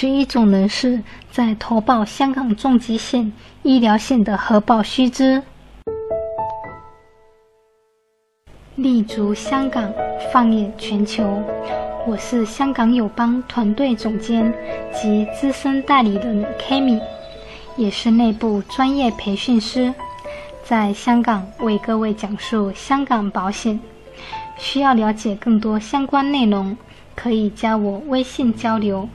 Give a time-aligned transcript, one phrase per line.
[0.00, 3.32] 十一种人士在投保香港重疾险
[3.64, 5.42] 医疗险的核保须知。
[8.76, 9.92] 立足香港，
[10.32, 11.42] 放眼全球。
[12.06, 14.54] 我是香港友邦团队总监
[14.94, 17.00] 及资深代理人 Kami，
[17.76, 19.92] 也是内部专业培训师，
[20.62, 23.80] 在香港为各位讲述香港保险。
[24.58, 26.76] 需要了解更多相关内容，
[27.16, 29.08] 可以加我微信交流。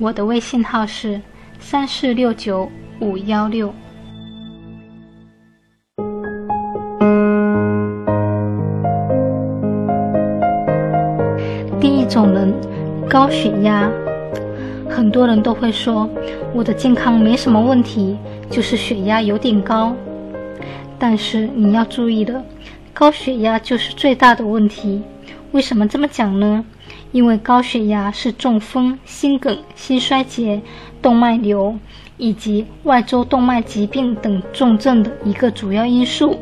[0.00, 1.20] 我的微信号是
[1.58, 3.74] 三四六九五幺六。
[11.80, 12.54] 第一种人，
[13.10, 13.90] 高血压。
[14.88, 16.08] 很多人都会说，
[16.54, 18.16] 我的健康没什么问题，
[18.48, 19.92] 就是血压有点高。
[20.96, 22.40] 但是你要注意了，
[22.94, 25.02] 高血压就是最大的问题。
[25.50, 26.64] 为什么这么讲呢？
[27.12, 30.60] 因为高血压是中风、心梗、心衰竭、
[31.00, 31.76] 动脉瘤
[32.16, 36.38] 以及外周动脉疾病等重症的一个主要因素。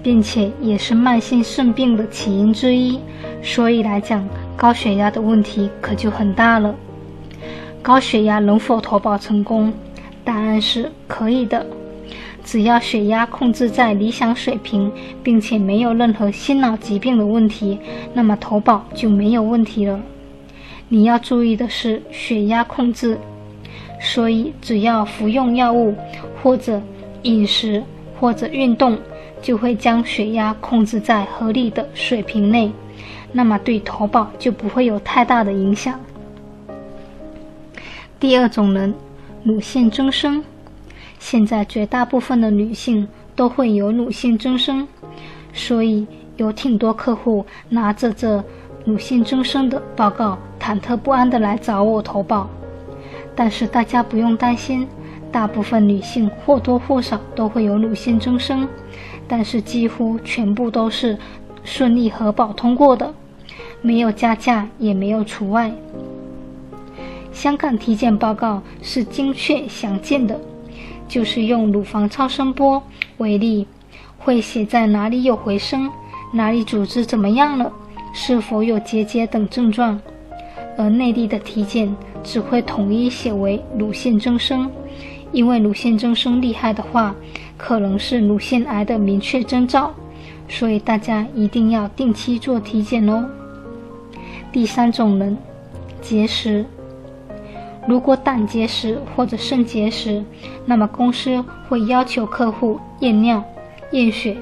[0.00, 2.98] 并且也是慢性肾病的起因之一，
[3.42, 6.72] 所以来讲，高血压的问题可就很大了。
[7.82, 9.72] 高血压能否投保成功？
[10.24, 11.66] 答案是可以的，
[12.50, 14.90] 只要血压控制在理想水平，
[15.22, 17.78] 并且没有任何心脑疾病的问题，
[18.14, 20.00] 那么投保就没有问题了。
[20.88, 23.18] 你要注意的是血压控制，
[24.00, 25.94] 所以只要服用药物
[26.42, 26.80] 或者
[27.24, 27.84] 饮食
[28.18, 28.98] 或者运动。
[29.40, 32.72] 就会将血压控制在合理的水平内，
[33.30, 36.00] 那么对投保就不会有太大的影响。
[38.18, 38.92] 第二种人，
[39.44, 40.42] 乳腺增生。
[41.18, 44.86] 现在绝大部分的女性都会有乳腺增生，
[45.52, 48.42] 所以有挺多客户拿着这
[48.84, 52.48] 乳腺增生的报告，忐忑不安的来找我投保。
[53.34, 54.86] 但是大家不用担心，
[55.30, 58.66] 大部分女性或多或少都会有乳腺增生。
[59.26, 61.18] 但是几乎全部都是
[61.62, 63.12] 顺利核保通过的，
[63.82, 65.70] 没有加价，也没有除外。
[67.30, 70.40] 香港体检报告是精确详尽的，
[71.08, 72.82] 就是用乳房超声波
[73.16, 73.66] 为例，
[74.18, 75.90] 会写在哪里有回声，
[76.32, 77.72] 哪里组织怎么样了，
[78.12, 80.00] 是否有结节等症状。
[80.76, 81.92] 而内地的体检
[82.22, 84.70] 只会统一写为乳腺增生，
[85.32, 87.14] 因为乳腺增生厉害的话。
[87.56, 89.92] 可能是乳腺癌的明确征兆，
[90.48, 93.28] 所以大家一定要定期做体检哦。
[94.52, 95.36] 第三种人，
[96.00, 96.64] 结石。
[97.88, 100.22] 如果胆结石或者肾结石，
[100.66, 103.42] 那么公司会要求客户验尿、
[103.92, 104.36] 验血、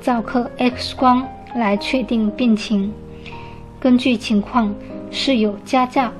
[0.00, 2.92] 照颗 X 光来确定病情。
[3.80, 4.72] 根据情况
[5.10, 6.12] 是有加价，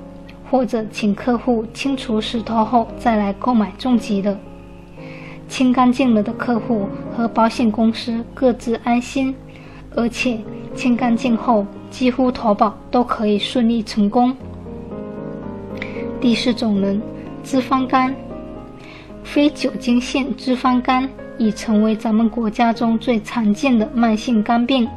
[0.51, 4.37] 或者请客户清除石头后再来购买重疾的。
[5.49, 9.33] 清干净了的客户和保险公司各自安心，
[9.95, 10.41] 而且
[10.75, 14.37] 清干净后几乎投保都可以顺利成功。
[16.25, 17.03] 第四种人，
[17.43, 18.17] 脂肪肝，
[19.23, 24.89] 非酒精性脂肪肝已成为咱们国家中最常见的慢性肝病。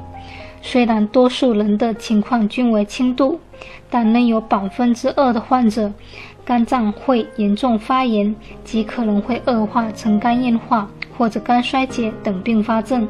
[0.62, 3.38] 虽然多数人的情况均为轻度，
[3.90, 5.92] 但仍有百分之二的患者。
[6.46, 8.34] 肝脏会严重发炎，
[8.64, 13.06] 极可能会恶化成肝硬化或者肝衰竭等并发症。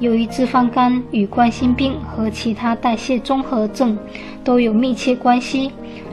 [0.00, 3.96] 由于脂肪肝与冠心病和其他代谢综合症
[4.44, 5.70] 都有密切关系，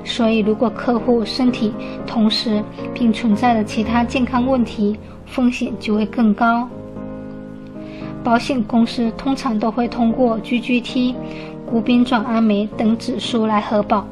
[0.10, 1.72] 所以如果客户身体
[2.08, 2.64] 同时
[2.96, 4.98] 并存在了其他健康问题，
[5.28, 6.68] 风险就会更高。
[8.24, 11.14] 保险公司通常都会通过 GGT、
[11.66, 14.06] 谷丙转氨酶等指数来核保。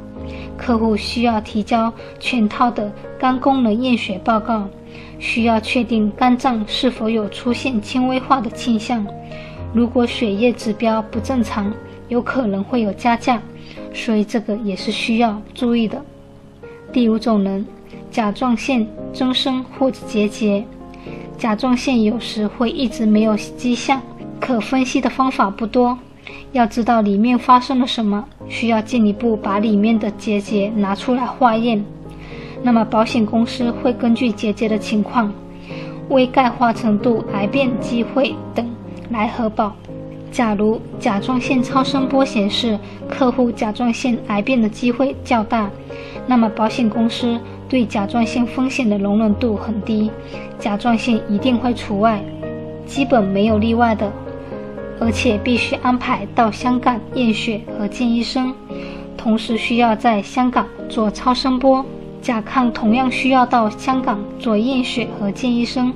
[0.55, 4.67] 客户需要提交全套的肝功能验血报告，
[5.19, 9.05] 需要确定肝脏是否有出现轻微化的倾向。
[9.73, 11.73] 如果血液指标不正常，
[12.07, 13.41] 有可能会有加价，
[13.97, 15.99] 所以这个也是需要注意的。
[16.93, 17.65] 第五种人，
[18.11, 20.63] 甲状腺增生或者结节。
[21.35, 23.99] 甲状腺有时会一直没有迹象，
[24.39, 25.97] 可分析的方法不多。
[26.51, 31.83] 要知道里面发生了什么，需要进一步把里面的结节拿出来化验。
[32.61, 35.33] 那么保险公司会根据结节的情况、
[36.09, 38.69] 微钙化程度、癌变机会等
[39.09, 39.75] 来核保。
[40.37, 42.77] 假如甲状腺超声波显示
[43.09, 45.67] 客户甲状腺癌变的机会较大，
[46.27, 50.11] 那么保险公司对甲状腺风险的容忍度很低，
[50.59, 52.23] 甲状腺一定会除外，
[52.85, 54.13] 基本没有例外的。
[54.99, 58.53] 而且必须安排到香港验血和见医生，
[59.17, 61.83] 同时需要在香港做超声波、
[62.21, 65.91] 甲亢同样需要到香港做验血和见医生。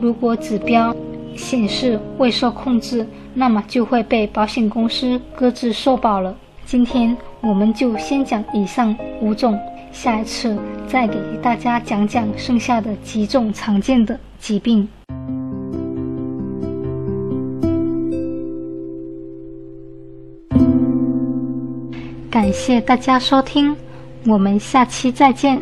[0.00, 0.92] 如果指标
[1.36, 6.36] 显示未受控制，那么就会被保险公司搁置受保了。
[6.64, 9.58] 今天我们就先讲以上五种，
[9.92, 14.88] 下一次再给大家讲讲剩下的几种常见的疾病。
[22.30, 23.76] 感谢大家收听，
[24.26, 25.60] 我们下期再见。